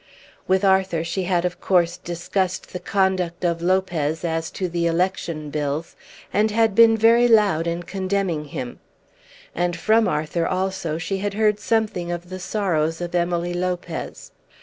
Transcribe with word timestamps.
With 0.47 0.65
Arthur 0.65 1.03
she 1.03 1.25
had 1.25 1.45
of 1.45 1.61
course 1.61 1.95
discussed 1.95 2.73
the 2.73 2.79
conduct 2.79 3.45
of 3.45 3.61
Lopez 3.61 4.25
as 4.25 4.49
to 4.49 4.67
the 4.67 4.87
election 4.87 5.51
bills, 5.51 5.95
and 6.33 6.49
had 6.49 6.73
been 6.73 6.97
very 6.97 7.27
loud 7.27 7.67
in 7.67 7.83
condemning 7.83 8.45
him. 8.45 8.79
And 9.53 9.77
from 9.77 10.07
Arthur 10.07 10.47
also 10.47 10.97
she 10.97 11.19
had 11.19 11.35
heard 11.35 11.59
something 11.59 12.11
of 12.11 12.29
the 12.31 12.39
sorrows 12.39 12.99
of 12.99 13.13
Emily 13.13 13.53
Lopez. 13.53 14.31